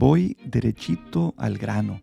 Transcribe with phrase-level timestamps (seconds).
[0.00, 2.00] Voy derechito al grano,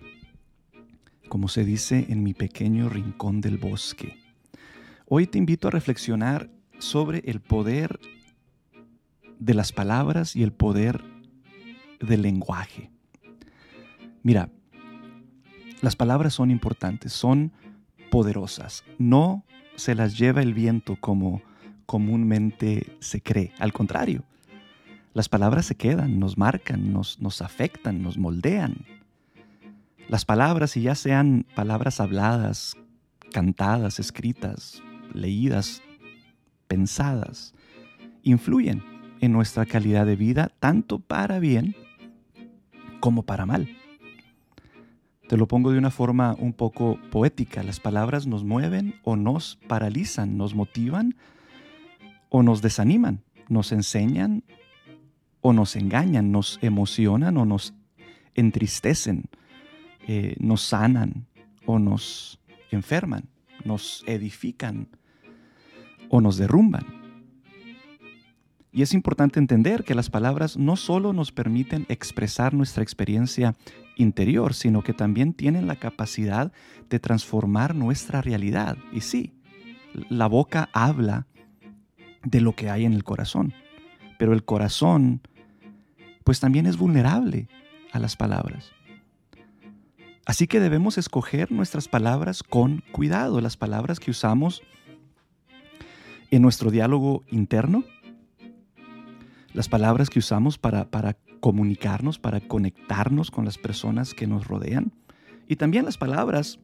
[1.29, 4.19] como se dice en mi pequeño rincón del bosque.
[5.07, 6.47] Hoy te invito a reflexionar
[6.77, 7.99] sobre el poder
[9.39, 11.01] de las palabras y el poder
[11.99, 12.91] del lenguaje.
[14.21, 14.51] Mira,
[15.81, 17.51] las palabras son importantes, son
[18.11, 18.83] poderosas.
[18.99, 19.43] No
[19.75, 21.41] se las lleva el viento como
[21.87, 23.53] comúnmente se cree.
[23.57, 24.23] Al contrario,
[25.17, 28.85] las palabras se quedan, nos marcan, nos, nos afectan, nos moldean.
[30.09, 32.77] Las palabras, y ya sean palabras habladas,
[33.33, 34.83] cantadas, escritas,
[35.15, 35.81] leídas,
[36.67, 37.55] pensadas,
[38.21, 38.83] influyen
[39.19, 41.75] en nuestra calidad de vida tanto para bien
[42.99, 43.67] como para mal.
[45.27, 47.63] Te lo pongo de una forma un poco poética.
[47.63, 51.15] Las palabras nos mueven o nos paralizan, nos motivan
[52.29, 54.43] o nos desaniman, nos enseñan
[55.47, 57.73] o nos engañan, nos emocionan o nos
[58.35, 59.29] entristecen,
[60.05, 61.25] eh, nos sanan
[61.65, 63.29] o nos enferman,
[63.63, 64.89] nos edifican
[66.09, 66.85] o nos derrumban.
[68.73, 73.55] Y es importante entender que las palabras no solo nos permiten expresar nuestra experiencia
[73.95, 76.51] interior, sino que también tienen la capacidad
[76.89, 78.77] de transformar nuestra realidad.
[78.91, 79.33] Y sí,
[80.09, 81.25] la boca habla
[82.25, 83.53] de lo que hay en el corazón,
[84.19, 85.21] pero el corazón
[86.27, 87.47] pues también es vulnerable
[87.93, 88.73] a las palabras.
[90.25, 94.61] Así que debemos escoger nuestras palabras con cuidado, las palabras que usamos
[96.29, 97.85] en nuestro diálogo interno,
[99.53, 104.91] las palabras que usamos para, para comunicarnos, para conectarnos con las personas que nos rodean
[105.47, 106.59] y también las palabras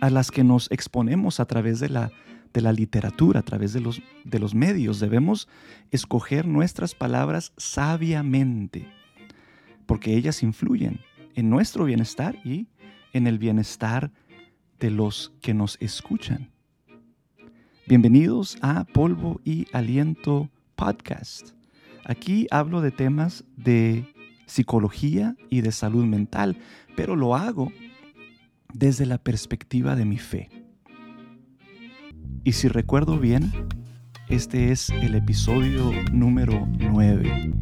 [0.00, 2.10] a las que nos exponemos a través de la,
[2.52, 5.00] de la literatura, a través de los, de los medios.
[5.00, 5.48] Debemos
[5.90, 8.88] escoger nuestras palabras sabiamente,
[9.86, 11.00] porque ellas influyen
[11.34, 12.66] en nuestro bienestar y
[13.12, 14.10] en el bienestar
[14.78, 16.50] de los que nos escuchan.
[17.86, 21.50] Bienvenidos a Polvo y Aliento Podcast.
[22.04, 24.06] Aquí hablo de temas de
[24.46, 26.56] psicología y de salud mental,
[26.96, 27.72] pero lo hago
[28.72, 30.59] desde la perspectiva de mi fe.
[32.42, 33.52] Y si recuerdo bien,
[34.28, 37.52] este es el episodio número 9.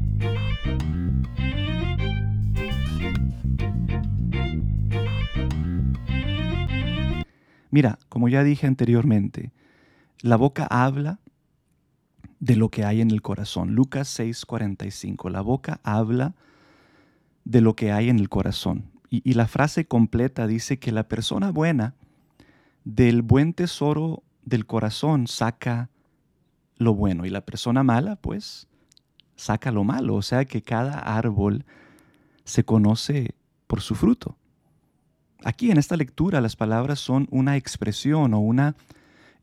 [7.71, 9.53] Mira, como ya dije anteriormente,
[10.21, 11.19] la boca habla
[12.39, 13.75] de lo que hay en el corazón.
[13.75, 15.29] Lucas 6:45.
[15.29, 16.35] La boca habla
[17.45, 18.85] de lo que hay en el corazón.
[19.11, 21.95] Y, la frase completa dice que la persona buena
[22.85, 25.91] del buen tesoro del corazón saca
[26.77, 28.69] lo bueno y la persona mala pues
[29.37, 30.15] saca lo malo.
[30.15, 31.65] O sea que cada árbol
[32.45, 33.35] se conoce
[33.67, 34.37] por su fruto.
[35.45, 38.75] Aquí en esta lectura las palabras son una expresión o una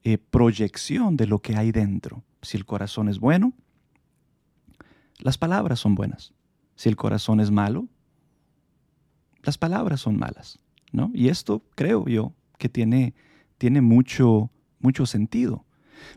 [0.03, 2.23] eh, proyección de lo que hay dentro.
[2.41, 3.53] Si el corazón es bueno,
[5.19, 6.33] las palabras son buenas.
[6.75, 7.87] Si el corazón es malo,
[9.43, 10.59] las palabras son malas.
[10.91, 11.11] ¿no?
[11.13, 13.13] Y esto creo yo que tiene,
[13.57, 14.51] tiene mucho,
[14.85, 15.65] mucho sentido.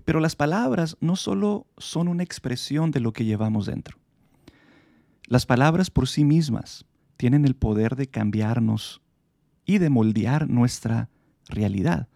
[0.05, 3.99] Pero las palabras no solo son una expresión de lo que llevamos dentro.
[5.27, 6.85] Las palabras por sí mismas
[7.17, 9.01] tienen el poder de cambiarnos
[9.65, 11.09] y de moldear nuestra
[11.49, 12.09] realidad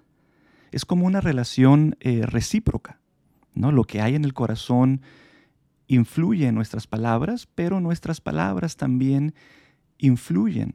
[0.73, 2.99] es como una relación eh, recíproca.
[3.55, 3.71] ¿no?
[3.71, 5.03] Lo que hay en el corazón
[5.87, 9.35] influye en nuestras palabras, pero nuestras palabras también
[9.99, 10.75] influyen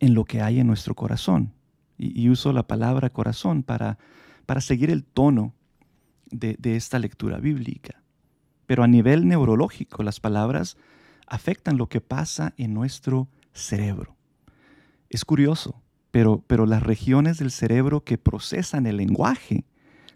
[0.00, 1.52] en lo que hay en nuestro corazón.
[1.98, 3.98] Y, uso la palabra corazón para,
[4.50, 5.54] para seguir el tono
[6.32, 8.02] de, esta lectura bíblica.
[8.66, 10.76] Pero a nivel neurológico, las palabras
[11.28, 14.16] afectan lo que pasa en nuestro cerebro.
[15.08, 19.66] Es curioso, pero, las regiones del cerebro que procesan el lenguaje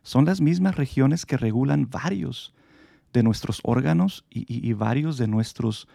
[0.03, 2.55] son las mismas regiones que regulan varios
[3.12, 5.87] de nuestros órganos y, varios de nuestros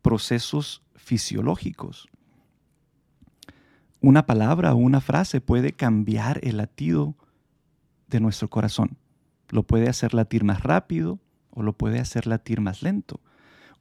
[0.00, 2.08] procesos fisiológicos.
[4.00, 7.14] Una palabra o una frase puede cambiar el latido
[8.08, 8.96] de nuestro corazón.
[9.50, 11.18] Lo puede hacer latir más rápido
[11.50, 13.20] o lo puede hacer latir más lento.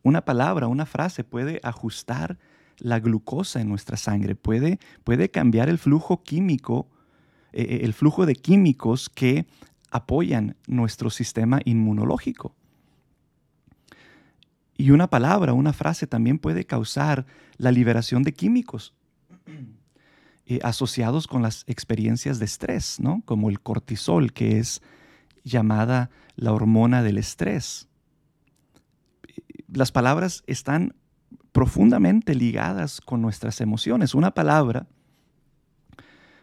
[0.04, 2.38] Una palabra, una frase puede ajustar
[2.78, 6.90] la glucosa en nuestra sangre, puede, puede cambiar el flujo químico,
[7.54, 9.46] eh, eh, el flujo de químicos que
[9.92, 12.56] apoyan nuestro sistema inmunológico.
[14.76, 17.26] Y una palabra, una frase también puede causar
[17.58, 18.94] la liberación de químicos
[20.46, 23.22] eh, asociados con las experiencias de estrés, ¿no?
[23.26, 24.82] como el cortisol, que es
[25.44, 27.88] llamada la hormona del estrés.
[29.68, 30.96] Las palabras están
[31.54, 34.16] profundamente ligadas con nuestras emociones.
[34.16, 34.88] Una palabra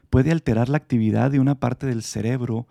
[0.09, 2.67] puede alterar la actividad de una parte del cerebro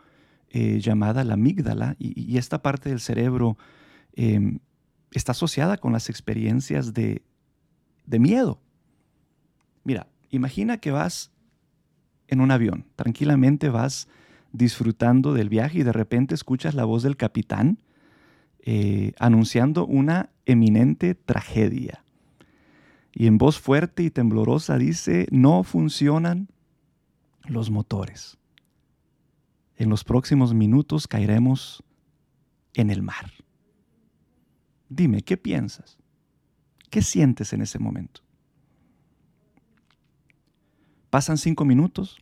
[0.50, 3.56] eh, llamada la amígdala y, esta parte del cerebro
[4.14, 4.60] em,
[5.12, 7.22] está asociada con las experiencias de,
[8.08, 8.60] de miedo.
[9.84, 11.32] Mira, imagina que vas
[12.28, 14.08] en un avión, tranquilamente vas
[14.52, 17.80] disfrutando del viaje y de repente escuchas la voz del capitán
[18.60, 22.04] eh, anunciando una eminente tragedia.
[23.14, 26.50] Y en voz fuerte y temblorosa dice, no funcionan
[27.46, 28.38] los motores.
[29.76, 31.84] En los próximos minutos caeremos
[32.74, 33.32] en el mar.
[34.90, 35.98] Dime, ¿qué piensas?
[36.90, 38.22] ¿Qué sientes en ese momento?
[41.10, 42.18] Pasan cinco minutos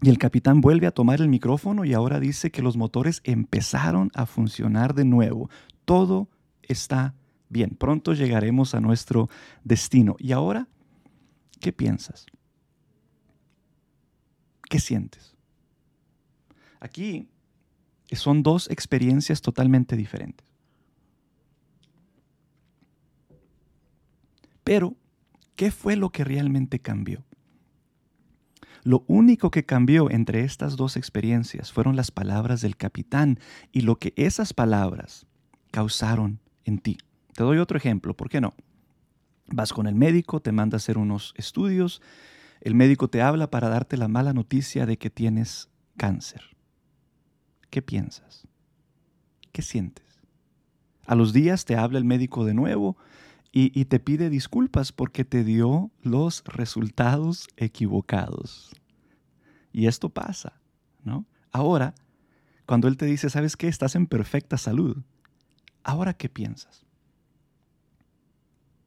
[0.00, 4.10] y el capitán vuelve a tomar el micrófono y ahora dice que los motores empezaron
[4.14, 5.50] a funcionar de nuevo.
[5.84, 6.28] Todo
[6.62, 7.14] está
[7.48, 7.70] bien.
[7.70, 9.28] Pronto llegaremos a nuestro
[9.62, 10.16] destino.
[10.18, 10.68] ¿Y ahora
[11.60, 12.26] qué piensas?
[14.68, 15.36] ¿Qué sientes?
[16.80, 17.28] Aquí
[18.12, 20.46] son dos experiencias totalmente diferentes.
[24.64, 24.96] Pero,
[25.56, 27.24] ¿qué fue lo que realmente cambió?
[28.84, 33.38] Lo único que cambió entre estas dos experiencias fueron las palabras del capitán
[33.70, 35.26] y lo que esas palabras
[35.70, 36.98] causaron en ti.
[37.32, 38.54] Te doy otro ejemplo, ¿por qué no?
[39.46, 42.02] Vas con el médico, te manda a hacer unos estudios,
[42.60, 46.42] el médico te habla para darte la mala noticia de que tienes cáncer.
[47.70, 48.46] ¿Qué piensas?
[49.52, 50.20] ¿Qué sientes?
[51.06, 52.96] A los días te habla el médico de nuevo
[53.54, 58.74] y, te pide disculpas porque te dio los resultados equivocados.
[59.72, 60.54] Y esto pasa,
[61.04, 61.26] ¿no?
[61.50, 61.94] Ahora,
[62.64, 63.68] cuando Él te dice, ¿sabes qué?
[63.68, 65.02] Estás en perfecta salud.
[65.84, 66.86] ¿Ahora qué piensas?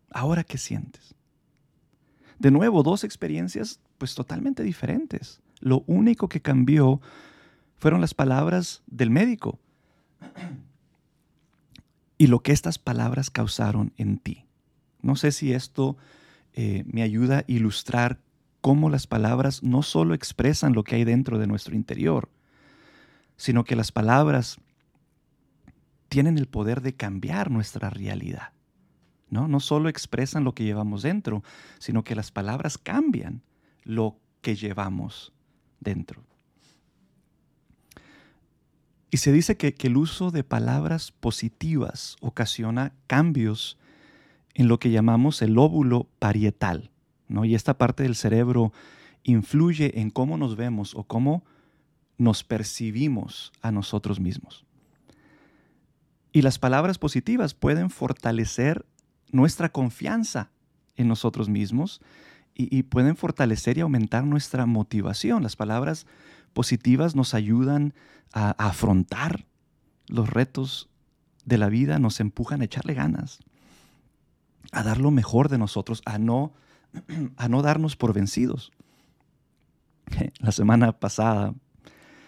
[0.10, 1.14] ¿Ahora qué sientes?
[2.40, 5.42] De nuevo, dos experiencias pues totalmente diferentes.
[5.60, 7.02] Lo único que cambió
[7.76, 9.60] fueron las palabras del médico
[12.18, 14.45] y lo que estas palabras causaron en ti.
[15.06, 15.98] No sé si esto
[16.54, 18.20] eh, me ayuda a ilustrar
[18.60, 22.28] cómo las palabras no solo expresan lo que hay dentro de nuestro interior,
[23.38, 24.58] sino que las palabras
[26.10, 28.54] tienen el poder de cambiar nuestra realidad.
[29.30, 29.48] ¿no?
[29.48, 31.44] no solo expresan lo que llevamos dentro,
[31.78, 33.44] sino que las palabras cambian
[33.84, 35.34] lo que llevamos
[35.80, 36.24] dentro.
[39.12, 43.78] Y se dice que, que, el uso de palabras positivas ocasiona cambios
[44.56, 46.90] en lo que llamamos el óvulo parietal.
[47.28, 47.46] ¿no?
[47.46, 48.72] Y esta parte del cerebro
[49.24, 51.44] influye en cómo nos vemos o cómo
[52.18, 54.66] nos percibimos a nosotros mismos.
[56.32, 58.86] Y las palabras positivas pueden fortalecer
[59.32, 60.52] nuestra confianza
[60.96, 62.02] en nosotros mismos
[62.58, 65.44] y, pueden fortalecer y aumentar nuestra motivación.
[65.44, 66.08] Las palabras
[66.54, 67.94] positivas nos ayudan
[68.32, 69.46] a afrontar
[70.08, 70.90] los retos
[71.44, 73.40] de la vida, nos empujan a echarle ganas
[74.76, 76.54] a dar lo mejor de nosotros, a no,
[77.38, 78.72] a no darnos por vencidos.
[80.40, 81.56] La semana pasada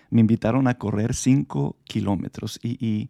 [0.09, 3.09] me invitaron a correr 5 kilómetros y,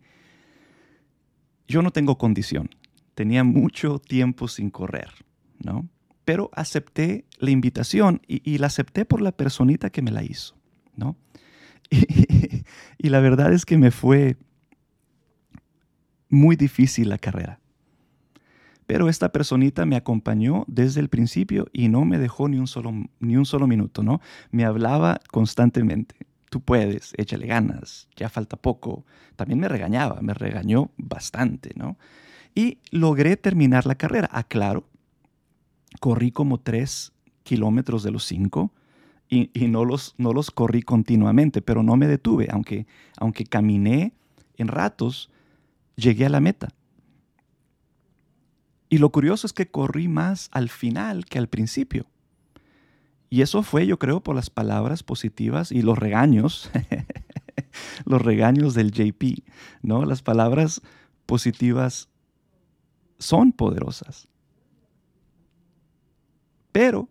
[1.69, 2.69] yo no tengo condición.
[3.13, 5.09] Tenía mucho tiempo sin correr,
[5.59, 5.85] ¿no?
[6.23, 10.55] Pero acepté la invitación y, la acepté por la personita que me la hizo,
[10.95, 11.17] ¿no?
[12.97, 14.37] y la verdad es que me fue
[16.29, 17.59] muy difícil la carrera.
[18.87, 22.93] Pero esta personita me acompañó desde el principio y no me dejó ni un solo,
[23.19, 24.21] ni un solo minuto, ¿no?
[24.49, 26.15] Me hablaba constantemente.
[26.49, 29.05] Tú puedes, échale ganas, ya falta poco.
[29.35, 31.97] También me regañaba, me regañó bastante, ¿no?
[32.55, 34.29] Y logré terminar la carrera.
[34.31, 34.87] Aclaro,
[35.99, 37.11] corrí como tres
[37.43, 38.71] kilómetros de los cinco
[39.29, 42.47] y, no, los, no los corrí continuamente, pero no me detuve.
[42.49, 44.13] Aunque, aunque caminé
[44.55, 45.29] en ratos,
[45.97, 46.69] llegué a la meta.
[48.89, 52.05] Y lo curioso es que corrí más al final que al principio.
[53.29, 56.69] Y eso fue, yo creo, por las palabras positivas y los regaños,
[58.05, 59.43] los regaños del JP,
[59.81, 60.05] ¿no?
[60.05, 60.81] Las palabras
[61.25, 62.07] positivas
[63.19, 64.27] son poderosas.
[66.71, 67.09] Pero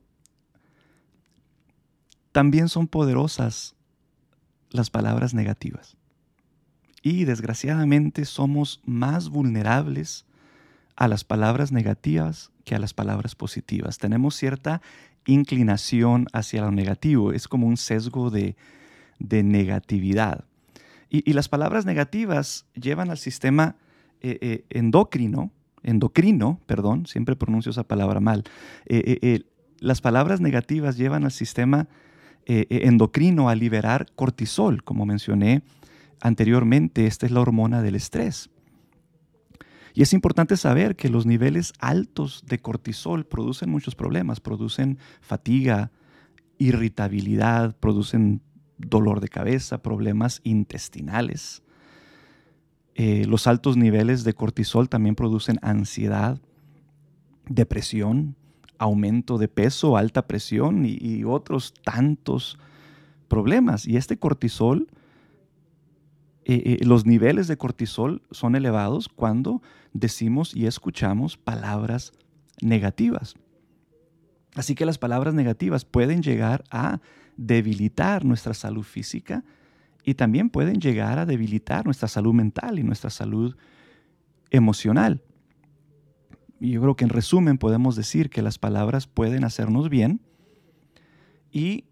[2.33, 3.75] también son poderosas
[4.71, 5.97] las palabras negativas.
[7.03, 10.26] Y desgraciadamente somos más vulnerables
[10.97, 13.99] a las palabras negativas que a las palabras positivas.
[13.99, 14.81] Tenemos cierta
[15.27, 18.57] inclinación hacia lo negativo, es como un sesgo de,
[19.19, 20.45] negatividad.
[21.09, 23.77] Y, las palabras negativas llevan al sistema
[24.21, 28.45] eh, eh, endocrino, endocrino, perdón, siempre pronuncio esa palabra mal.
[28.87, 29.43] Eh,
[29.79, 31.89] las palabras negativas llevan al sistema
[32.49, 35.63] endocrino a liberar cortisol, como mencioné
[36.21, 38.51] anteriormente, esta es la hormona del estrés.
[39.97, 45.91] Y es importante saber que los niveles altos de cortisol producen muchos problemas, producen fatiga,
[46.59, 48.43] irritabilidad, producen
[48.77, 51.63] dolor de cabeza, problemas intestinales.
[52.95, 56.43] Eh, los altos niveles de cortisol también producen ansiedad,
[57.49, 58.37] depresión,
[58.77, 62.59] aumento de peso, alta presión y otros tantos
[63.29, 63.89] problemas.
[63.89, 64.89] Y este cortisol
[66.49, 69.63] eh, eh, los niveles de cortisol son elevados cuando
[69.99, 72.13] decimos y escuchamos palabras
[72.61, 73.35] negativas.
[74.55, 77.01] Así que las palabras negativas pueden llegar a
[77.37, 79.45] debilitar nuestra salud física
[80.03, 83.57] y también pueden llegar a debilitar nuestra salud mental y nuestra salud
[84.51, 85.23] emocional.
[86.59, 90.23] Yo creo que en resumen podemos decir que las palabras pueden hacernos bien
[91.53, 91.85] y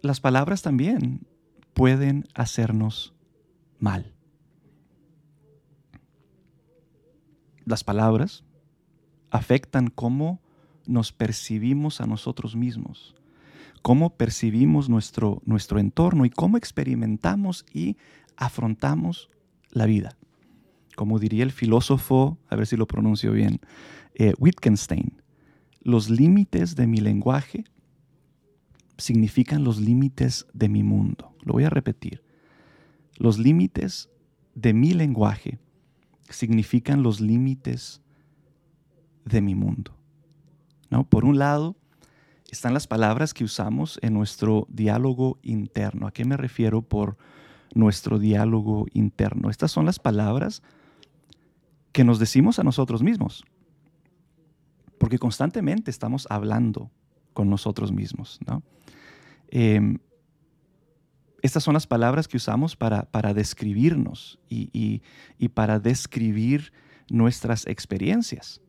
[0.00, 1.26] las palabras también
[1.74, 3.14] pueden hacernos
[3.78, 4.15] mal.
[7.66, 8.44] Las palabras
[9.30, 10.40] afectan cómo
[10.86, 13.16] nos percibimos a nosotros mismos,
[13.82, 17.96] cómo percibimos nuestro, nuestro entorno y cómo experimentamos y
[18.36, 19.30] afrontamos
[19.72, 20.16] la vida.
[20.94, 23.60] Como diría el filósofo, a ver si lo pronuncio bien,
[24.14, 25.20] eh, Wittgenstein,
[25.80, 27.64] los límites de mi lenguaje
[28.96, 31.34] significan los límites de mi mundo.
[31.42, 32.22] Lo voy a repetir.
[33.16, 34.08] Los límites
[34.54, 35.58] de mi lenguaje
[36.30, 38.00] significan los límites
[39.24, 39.92] de mi mundo.
[40.90, 41.04] ¿No?
[41.04, 41.76] Por un lado,
[42.50, 46.06] están las palabras que usamos en nuestro diálogo interno.
[46.06, 47.16] ¿A qué me refiero por
[47.74, 49.50] nuestro diálogo interno?
[49.50, 50.62] Estas son las palabras
[51.92, 53.44] que nos decimos a nosotros mismos,
[54.98, 56.90] porque constantemente estamos hablando
[57.32, 58.38] con nosotros mismos.
[58.46, 58.62] ¿no?
[59.48, 59.98] Em,
[61.46, 65.00] estas son las palabras que usamos para, describirnos y,
[65.54, 66.72] para describir
[67.08, 68.60] nuestras experiencias.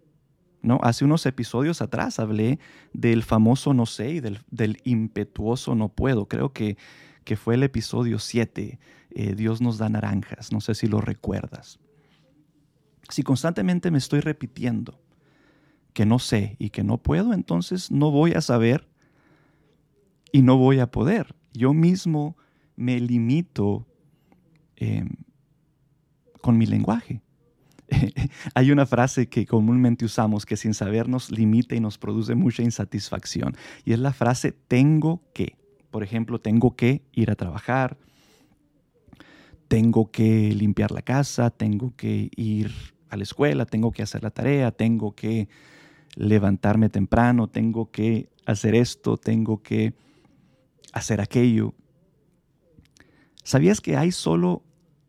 [0.62, 0.80] ¿no?
[0.82, 2.60] Hace unos episodios atrás hablé
[2.94, 6.28] del famoso no sé y del, impetuoso no puedo.
[6.28, 6.78] Creo que,
[7.24, 8.80] que fue el episodio 7,
[9.12, 10.52] eh, Dios nos da naranjas.
[10.52, 11.80] No sé si lo recuerdas.
[13.10, 15.00] Si constantemente me estoy repitiendo
[15.94, 18.88] que no sé y que no puedo, entonces no voy a saber
[20.32, 21.36] y no voy a poder.
[21.54, 22.38] Yo mismo
[22.78, 23.86] me limito
[24.78, 25.10] em,
[26.42, 27.22] con mi lenguaje.
[28.54, 32.64] Hay una frase que comúnmente usamos que sin saber nos limita y nos produce mucha
[32.64, 33.58] insatisfacción.
[33.84, 35.58] Y es la frase tengo que.
[35.92, 37.98] Por ejemplo, tengo que ir a trabajar,
[39.68, 42.72] tengo que limpiar la casa, tengo que ir
[43.10, 45.48] a la escuela, tengo que hacer la tarea, tengo que
[46.16, 49.94] levantarme temprano, tengo que hacer esto, tengo que
[50.94, 51.74] hacer aquello.
[53.48, 54.62] ¿Sabías que hay solo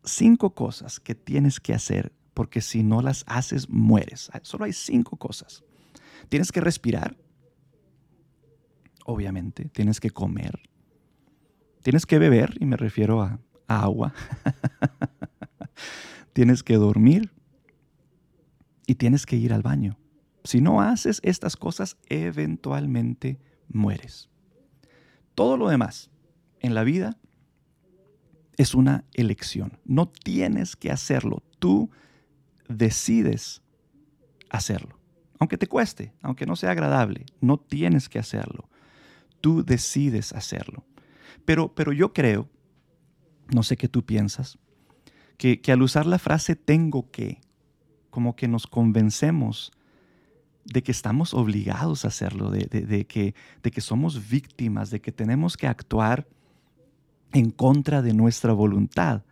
[0.05, 2.13] cinco cosas que tienes que hacer?
[2.33, 4.31] Porque si no las haces, mueres.
[4.43, 5.65] Solo hay cinco cosas.
[6.29, 7.17] Tienes que respirar,
[9.03, 9.65] obviamente.
[9.65, 10.57] Tienes que comer.
[11.81, 14.13] Tienes que beber, y me refiero a, agua.
[16.31, 17.33] tienes que dormir.
[18.87, 19.99] Y tienes que ir al baño.
[20.45, 24.29] Si no haces estas cosas, eventualmente mueres.
[25.35, 26.09] Todo lo demás
[26.61, 27.18] en la vida
[28.59, 29.79] es una elección.
[29.85, 31.43] No tienes que hacerlo.
[31.59, 31.89] Tú
[32.67, 33.61] decides
[34.49, 34.99] hacerlo.
[35.39, 38.69] Aunque te cueste, aunque no sea agradable, no tienes que hacerlo.
[39.39, 40.83] Tú decides hacerlo.
[41.45, 42.49] Pero, pero yo creo,
[43.47, 44.59] no sé qué tú piensas,
[45.37, 47.39] que, al usar la frase tengo que,
[48.09, 49.71] como que nos convencemos
[50.65, 55.55] de que estamos obligados a hacerlo, de, que, de que somos víctimas, de que tenemos
[55.55, 56.27] que actuar
[57.33, 59.23] en contra de nuestra voluntad.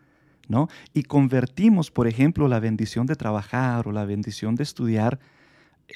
[0.48, 0.70] ¿no?
[0.94, 5.20] Y convertimos, por ejemplo, la bendición de trabajar o la bendición de estudiar,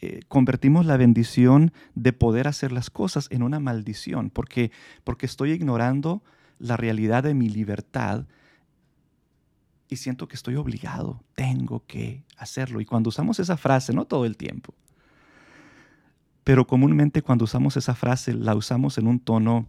[0.01, 4.71] eh, convertimos la bendición de poder hacer las cosas en una maldición, porque,
[5.03, 6.21] porque estoy ignorando
[6.59, 8.25] la realidad de mi libertad
[9.89, 12.79] y siento que estoy obligado, tengo que hacerlo.
[12.79, 14.73] Y cuando usamos esa frase, no todo el tiempo,
[16.43, 19.67] pero comúnmente cuando usamos esa frase la usamos en un tono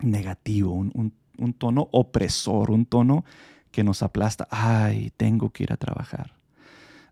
[0.00, 1.12] negativo, un, un
[1.52, 3.24] tono opresor, un tono
[3.70, 4.48] que nos aplasta.
[4.50, 6.34] Ay, tengo que ir a trabajar.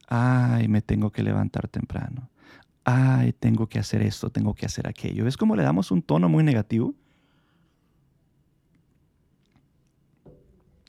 [0.09, 2.29] Ay, me tengo que levantar temprano.
[2.85, 5.25] Ay, tengo que hacer esto, tengo que hacer aquello.
[5.25, 6.95] ¿Ves cómo le damos un tono muy negativo?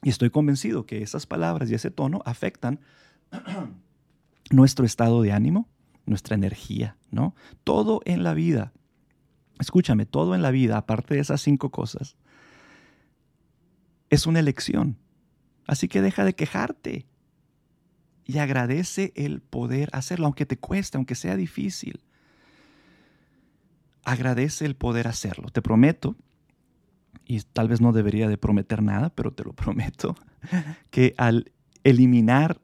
[0.02, 2.80] Y estoy convencido que esas palabras y ese tono afectan
[4.50, 5.68] nuestro estado de ánimo,
[6.06, 7.34] nuestra energía, ¿no?
[7.64, 8.72] Todo en la vida,
[9.58, 12.16] escúchame, todo en la vida, aparte de esas cinco cosas,
[14.10, 14.96] es una elección.
[15.66, 17.06] Así que deja de quejarte
[18.24, 22.00] y agradece el poder hacerlo, aunque te cueste, aunque sea difícil.
[24.04, 25.48] Agradece el poder hacerlo.
[25.48, 26.16] Te prometo,
[27.24, 30.14] y tal vez no debería de prometer nada, pero te lo prometo,
[30.90, 31.52] que al
[31.84, 32.60] eliminar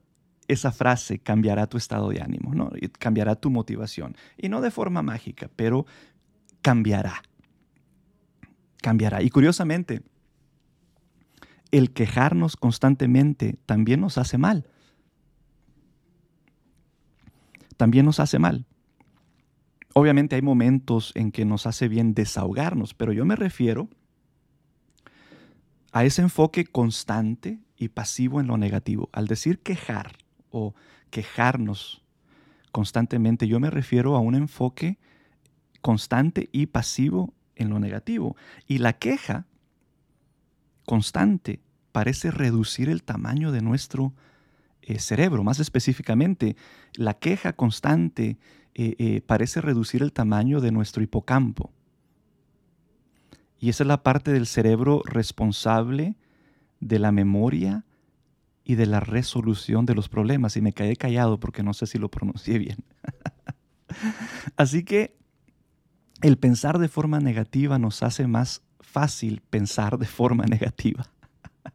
[0.47, 2.71] esa frase cambiará tu estado de ánimo, ¿no?
[2.99, 4.15] cambiará tu motivación.
[4.37, 5.87] Y no de forma mágica, pero
[6.61, 7.23] cambiará.
[8.81, 9.23] Cambiará.
[9.23, 10.03] Y curiosamente,
[11.77, 14.65] el quejarnos constantemente también nos hace mal.
[17.75, 18.65] También nos hace mal.
[19.93, 23.89] Obviamente hay momentos en que nos hace bien desahogarnos, pero yo me refiero
[25.91, 29.09] a ese enfoque constante y pasivo en lo negativo.
[29.11, 30.13] Al decir quejar
[30.51, 30.75] o
[31.09, 32.03] quejarnos
[32.71, 34.97] constantemente, yo me refiero a un enfoque
[35.81, 38.37] constante y pasivo en lo negativo.
[38.65, 39.45] Y la queja
[40.85, 41.64] constante
[41.95, 44.13] parece reducir el tamaño de nuestro
[44.81, 45.45] eh, cerebro.
[45.45, 46.57] Más específicamente,
[46.95, 48.37] la queja constante
[48.73, 51.71] eh, eh, parece reducir el tamaño de nuestro hipocampo.
[53.61, 56.17] Y esa es la parte del cerebro responsable
[56.81, 57.85] de la memoria
[58.65, 60.57] y de la resolución de los problemas.
[60.57, 62.83] Y me quedé callado porque no sé si lo pronuncié bien.
[64.57, 65.15] Así que
[66.21, 71.07] el pensar de forma negativa nos hace más fácil pensar de forma negativa.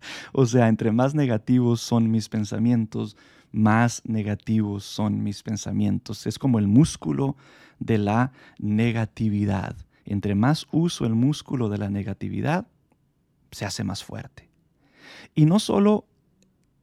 [0.32, 3.16] o sea, entre más negativos son mis pensamientos,
[3.52, 6.26] más negativos son mis pensamientos.
[6.26, 7.36] Es como el músculo
[7.78, 9.76] de la negatividad.
[10.04, 12.66] Entre más uso el músculo de la negatividad,
[13.50, 14.48] se hace más fuerte.
[15.34, 16.06] Y no solo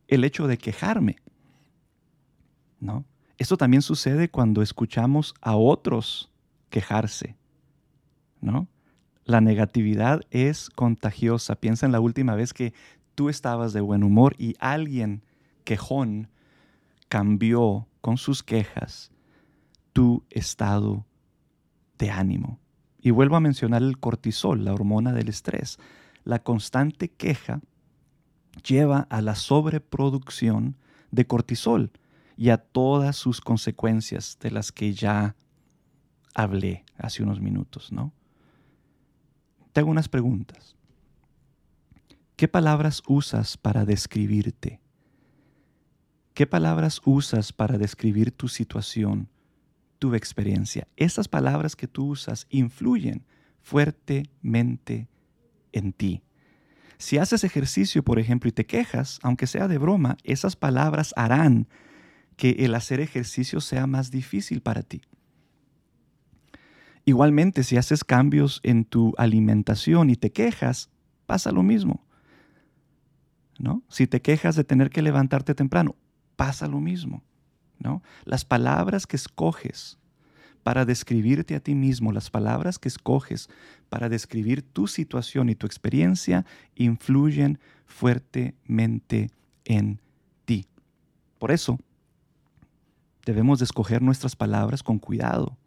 [0.07, 1.17] el hecho de quejarme,
[2.79, 3.05] ¿no?
[3.37, 6.31] Esto también sucede cuando escuchamos a otros
[6.69, 7.35] quejarse,
[8.41, 8.67] ¿no?
[9.25, 11.55] La negatividad es contagiosa.
[11.55, 12.73] Piensa en la última vez que
[13.17, 15.23] tú estabas de buen humor y alguien
[15.63, 16.29] quejón
[17.09, 19.11] cambió con sus quejas
[19.91, 21.03] tu estado
[21.97, 22.59] de ánimo.
[23.01, 25.79] Y vuelvo a mencionar el cortisol, la hormona del estrés.
[26.25, 27.61] La constante queja
[28.63, 30.77] lleva a la sobreproducción
[31.09, 31.91] de cortisol
[32.37, 35.35] y a todas sus consecuencias de las que ya
[36.35, 38.13] hablé hace unos minutos, ¿no?
[39.73, 40.76] Te hago unas preguntas.
[42.37, 44.79] ¿Qué palabras usas para describirte?
[46.35, 49.27] ¿Qué palabras usas para describir tu situación,
[49.97, 50.87] tu experiencia?
[50.97, 53.25] Esas palabras que tú usas influyen
[53.63, 55.09] fuertemente
[55.71, 56.21] en ti.
[56.99, 61.67] Si haces ejercicio, por ejemplo, y te quejas, aunque sea de broma, esas palabras harán
[62.35, 65.01] que el hacer ejercicio sea más difícil para ti.
[67.03, 70.91] Igualmente, si haces cambios en tu alimentación y te quejas,
[71.25, 72.06] pasa lo mismo.
[73.59, 73.83] ¿No?
[73.89, 75.95] Si te quejas de tener que levantarte temprano,
[76.35, 77.23] pasa lo mismo.
[77.79, 78.01] ¿no?
[78.23, 79.97] Las palabras que escoges
[80.63, 83.49] para describirte a ti mismo, las palabras que escoges
[83.89, 89.31] para describir tu situación y tu experiencia influyen fuertemente
[89.65, 90.01] en
[90.45, 90.67] ti.
[91.39, 91.79] Por eso,
[93.25, 95.57] debemos de escoger nuestras palabras con cuidado.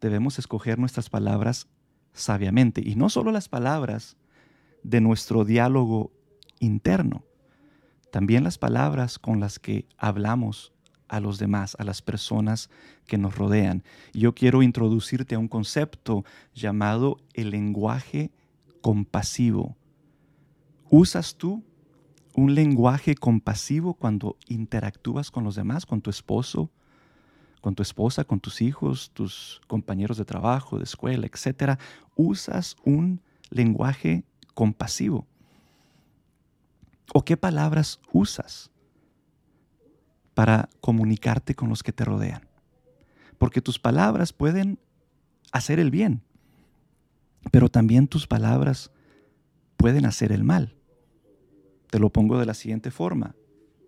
[0.00, 1.66] Debemos escoger nuestras palabras
[2.14, 2.82] sabiamente.
[2.84, 4.16] Y no solo las palabras
[4.82, 6.10] de nuestro diálogo
[6.60, 7.24] interno,
[8.10, 10.72] también las palabras con las que hablamos
[11.08, 12.70] a los demás, a las personas
[13.06, 13.84] que nos rodean.
[14.12, 18.32] Yo quiero introducirte a un concepto llamado el lenguaje
[18.80, 19.76] compasivo.
[20.90, 21.64] ¿Usas tú
[22.34, 26.70] un lenguaje compasivo cuando interactúas con los demás, con tu esposo,
[27.60, 31.78] con tu esposa, con tus hijos, tus compañeros de trabajo, de escuela, etcétera?
[32.14, 35.26] ¿Usas un lenguaje compasivo?
[37.14, 38.70] ¿O qué palabras usas?
[40.36, 42.46] para comunicarte con los que te rodean.
[43.38, 44.78] Porque tus palabras pueden
[45.50, 46.20] hacer el bien,
[47.50, 48.90] pero también tus palabras
[49.78, 50.76] pueden hacer el mal.
[51.88, 53.34] Te lo pongo de la siguiente forma,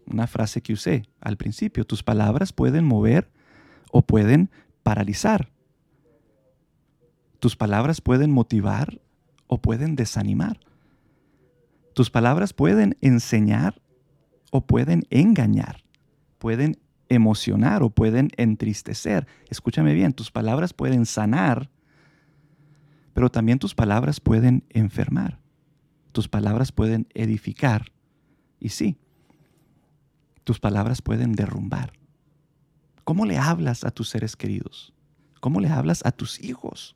[0.07, 3.31] una frase que usé al principio, tus palabras pueden mover
[3.93, 4.51] o pueden
[4.83, 5.53] paralizar.
[7.41, 9.03] Tus palabras pueden motivar
[9.49, 10.61] o pueden desanimar.
[11.99, 13.83] Tus palabras pueden enseñar
[14.53, 15.83] o pueden engañar
[16.39, 19.27] pueden emocionar o pueden entristecer.
[19.51, 21.69] Escúchame bien, tus palabras pueden sanar,
[23.15, 25.41] pero también tus palabras pueden enfermar.
[26.13, 27.91] Tus palabras pueden edificar.
[28.61, 28.97] Y sí,
[30.45, 31.95] tus palabras pueden derrumbar.
[33.03, 34.95] ¿Cómo le hablas a tus seres queridos?
[35.41, 36.95] ¿Cómo le hablas a tus hijos?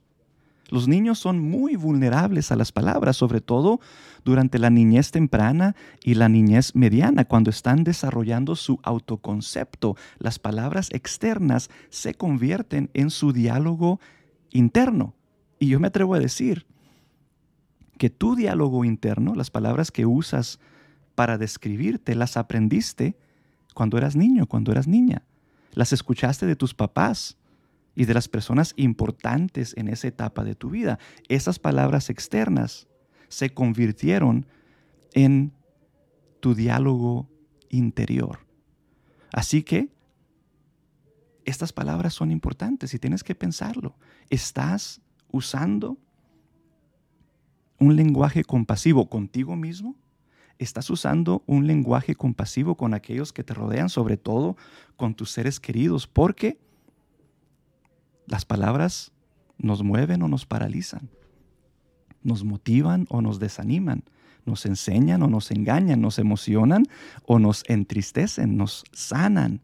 [0.73, 3.79] Los niños son muy vulnerables a las palabras, sobre todo
[4.25, 9.95] durante la niñez temprana y la niñez mediana, cuando están desarrollando su autoconcepto.
[10.17, 13.99] Las palabras externas se convierten en su diálogo
[14.49, 15.13] interno.
[15.59, 16.65] Y yo me atrevo a decir
[17.99, 20.59] que tu diálogo interno, las palabras que usas
[21.13, 23.15] para describirte, las aprendiste
[23.75, 25.21] cuando eras niño, cuando eras niña.
[25.73, 27.37] Las escuchaste de tus papás
[27.95, 30.99] y de las personas importantes en esa etapa de tu vida.
[31.27, 32.87] Esas palabras externas
[33.27, 34.45] se convirtieron
[35.13, 35.53] en
[36.39, 37.29] tu diálogo
[37.69, 38.39] interior.
[39.31, 39.89] Así que
[41.45, 43.95] estas palabras son importantes y tienes que pensarlo.
[44.29, 45.01] ¿Estás
[45.31, 45.97] usando
[47.79, 49.95] un lenguaje compasivo contigo mismo?
[50.59, 54.55] ¿Estás usando un lenguaje compasivo con aquellos que te rodean, sobre todo
[54.95, 56.07] con tus seres queridos?
[56.07, 56.59] Porque
[58.27, 59.11] las palabras
[59.57, 61.09] nos mueven o nos paralizan,
[62.21, 64.03] nos motivan o nos desaniman,
[64.45, 66.85] nos enseñan o nos engañan, nos emocionan
[67.25, 69.61] o nos entristecen, nos sanan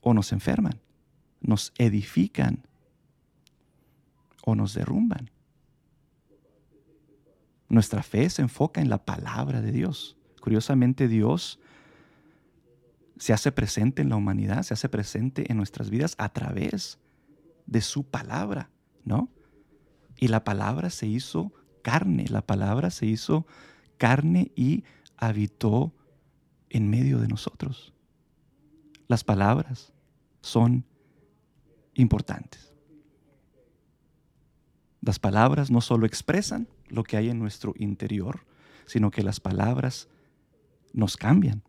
[0.00, 0.80] o nos enferman,
[1.40, 2.62] nos edifican
[4.42, 5.30] o nos derrumban.
[7.68, 10.16] Nuestra fe se enfoca en la palabra de Dios.
[10.40, 11.60] Curiosamente Dios
[13.18, 16.98] se hace presente en la humanidad, se hace presente en nuestras vidas a través
[17.70, 18.68] de su palabra,
[19.04, 19.30] ¿no?
[20.18, 21.52] Y la palabra se hizo
[21.82, 23.46] carne, la palabra se hizo
[23.96, 24.84] carne y
[25.16, 25.94] habitó
[26.68, 27.94] en medio de nosotros.
[29.08, 29.94] Las palabras
[30.42, 30.84] son
[31.94, 32.74] importantes.
[35.00, 38.44] Las palabras no solo expresan lo que hay en nuestro interior,
[38.84, 40.08] sino que las palabras
[40.92, 41.62] nos cambian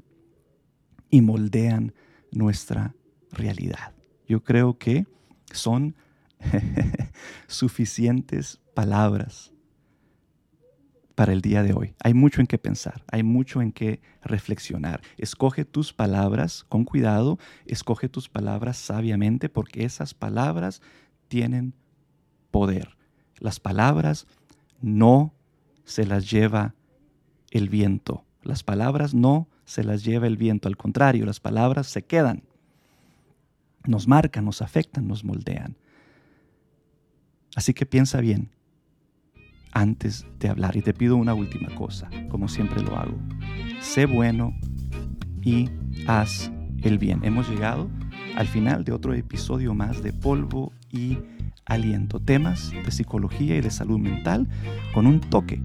[1.10, 1.94] y moldean
[2.32, 2.96] nuestra
[3.32, 3.94] realidad.
[4.28, 5.06] Yo creo que
[5.54, 5.96] son
[7.48, 9.52] suficientes palabras
[11.16, 11.94] para el día de hoy.
[12.04, 15.02] Hay mucho en qué pensar, hay mucho en qué reflexionar.
[15.18, 20.82] Escoge tus palabras con cuidado, escoge tus palabras sabiamente porque esas palabras
[21.28, 21.74] tienen
[22.50, 22.98] poder.
[23.38, 24.28] Las palabras
[24.82, 25.34] no
[25.84, 26.74] se las lleva
[27.52, 28.24] el viento.
[28.44, 32.44] Las palabras no se las lleva el viento, al contrario, las palabras se quedan
[33.86, 35.78] nos marcan, nos afectan, nos moldean.
[37.56, 38.50] Así que piensa bien
[39.72, 40.76] antes de hablar.
[40.76, 43.18] Y te pido una última cosa, como siempre lo hago.
[43.80, 44.54] Sé bueno
[45.44, 45.70] y
[46.08, 46.52] haz
[46.84, 47.24] el bien.
[47.24, 47.90] Hemos llegado
[48.36, 51.18] al final de otro episodio más de Polvo y
[51.66, 52.20] Aliento.
[52.20, 54.48] Temas de psicología y de salud mental
[54.94, 55.62] con un toque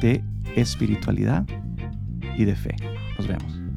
[0.00, 0.24] de
[0.56, 1.46] espiritualidad
[2.36, 2.76] y de fe.
[3.16, 3.67] Nos vemos.